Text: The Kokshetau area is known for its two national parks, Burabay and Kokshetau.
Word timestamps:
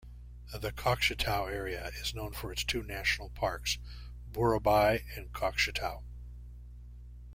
The 0.59 0.71
Kokshetau 0.71 1.47
area 1.47 1.89
is 1.89 2.15
known 2.15 2.33
for 2.33 2.51
its 2.51 2.63
two 2.63 2.81
national 2.81 3.29
parks, 3.29 3.77
Burabay 4.31 5.03
and 5.15 5.31
Kokshetau. 5.31 6.01